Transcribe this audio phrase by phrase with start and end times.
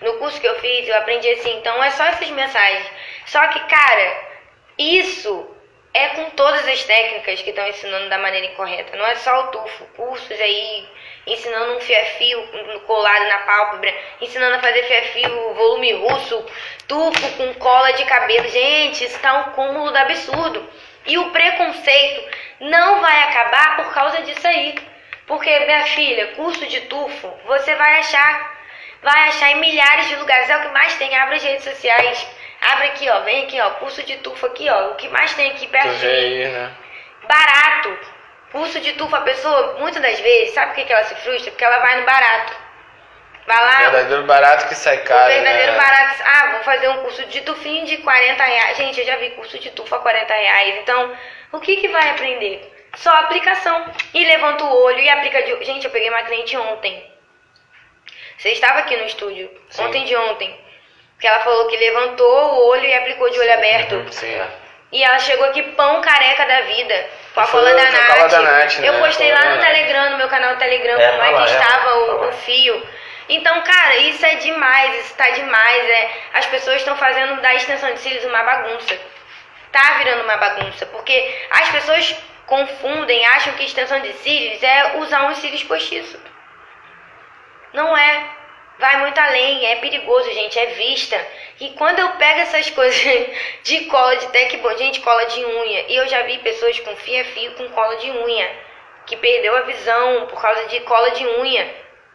[0.00, 2.86] no curso que eu fiz, eu aprendi assim, então é só essas mensagens.
[3.26, 4.28] Só que, cara,
[4.78, 5.54] isso
[5.92, 8.96] é com todas as técnicas que estão ensinando da maneira incorreta.
[8.96, 10.88] Não é só o tufo, cursos aí
[11.26, 12.42] ensinando um fio-fio
[12.86, 16.44] colado na pálpebra, ensinando a fazer fio-fio, volume russo,
[16.86, 18.48] tufo com cola de cabelo.
[18.48, 20.68] Gente, isso tá um cúmulo do absurdo.
[21.06, 24.74] E o preconceito não vai acabar por causa disso aí.
[25.26, 28.57] Porque, minha filha, curso de tufo, você vai achar.
[29.02, 30.50] Vai achar em milhares de lugares.
[30.50, 31.16] É o que mais tem.
[31.16, 32.26] Abre as redes sociais.
[32.60, 33.20] Abre aqui, ó.
[33.20, 33.70] Vem aqui, ó.
[33.70, 34.90] Curso de tufo aqui, ó.
[34.90, 36.44] O que mais tem aqui perto de mim.
[36.44, 36.72] Né?
[37.28, 37.98] Barato.
[38.50, 41.50] Curso de tufo, a pessoa, muitas das vezes, sabe por que, que ela se frustra?
[41.50, 42.56] Porque ela vai no barato.
[43.46, 43.90] Vai lá.
[43.90, 45.30] Verdadeiro barato que sai caro.
[45.30, 45.78] O verdadeiro né?
[45.78, 46.22] barato.
[46.24, 48.76] Ah, vou fazer um curso de tufinho de 40 reais.
[48.76, 50.78] Gente, eu já vi curso de tufo a 40 reais.
[50.82, 51.12] Então,
[51.52, 52.74] o que, que vai aprender?
[52.96, 53.86] Só aplicação.
[54.14, 55.64] E levanta o olho e aplica de.
[55.64, 57.17] Gente, eu peguei uma cliente ontem.
[58.38, 59.50] Você estava aqui no estúdio.
[59.68, 59.84] Sim.
[59.84, 60.58] Ontem de ontem.
[61.20, 63.96] Que ela falou que levantou o olho e aplicou de olho aberto.
[63.96, 64.40] Uhum, Sim.
[64.92, 67.06] E ela chegou aqui pão careca da vida.
[67.34, 68.30] Com a cola da Nath.
[68.30, 68.98] da Nath, Eu né?
[69.00, 69.60] postei lá no Nath.
[69.66, 71.58] Telegram, no meu canal do Telegram, É, como é que é.
[71.58, 72.88] estava Tá o, o fio.
[73.28, 75.84] Então, cara, isso é demais, isso tá demais.
[75.90, 78.98] É, as pessoas estão fazendo da extensão de cílios uma bagunça.
[79.70, 80.86] Tá virando uma bagunça.
[80.86, 86.18] Porque as pessoas confundem, acham que extensão de cílios é usar uns cílios postiços.
[87.74, 88.24] Não é.
[88.78, 91.20] Vai muito além, é perigoso, gente, é vista.
[91.58, 93.26] E quando eu pego essas coisas
[93.64, 97.52] de cola de tecbon, gente, cola de unha, e eu já vi pessoas com fia-fio
[97.54, 98.48] com cola de unha,
[99.04, 101.68] que perdeu a visão por causa de cola de unha.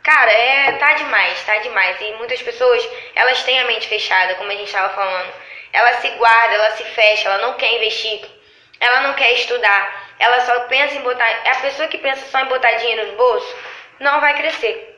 [0.04, 2.00] Cara, é, tá demais, tá demais.
[2.00, 5.34] E muitas pessoas, elas têm a mente fechada, como a gente estava falando.
[5.74, 8.22] Ela se guarda, ela se fecha, ela não quer investir,
[8.80, 11.28] ela não quer estudar, ela só pensa em botar.
[11.46, 13.56] É a pessoa que pensa só em botar dinheiro no bolso,
[14.00, 14.93] não vai crescer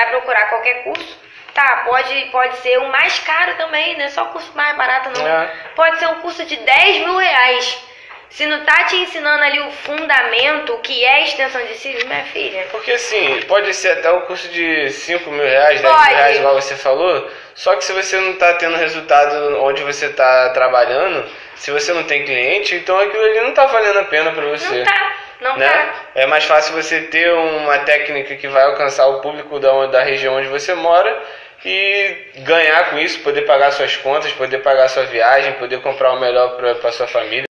[0.00, 1.18] vai procurar qualquer curso,
[1.54, 5.26] tá, pode, pode ser o mais caro também, não é só curso mais barato não.
[5.26, 5.50] É.
[5.74, 7.90] Pode ser um curso de 10 mil reais.
[8.30, 12.22] Se não tá te ensinando ali o fundamento, o que é extensão de cílios, minha
[12.26, 12.64] filha.
[12.70, 16.08] Porque assim, pode ser até um curso de 5 mil reais, 10 Pode.
[16.08, 17.28] mil reais, igual você falou.
[17.56, 22.04] Só que se você não tá tendo resultado onde você tá trabalhando, se você não
[22.04, 24.78] tem cliente, então aquilo ali não tá valendo a pena pra você.
[24.78, 25.92] Não tá, não né?
[26.14, 30.36] É mais fácil você ter uma técnica que vai alcançar o público da, da região
[30.36, 31.22] onde você mora
[31.64, 36.20] e ganhar com isso, poder pagar suas contas, poder pagar sua viagem, poder comprar o
[36.20, 37.49] melhor para sua família.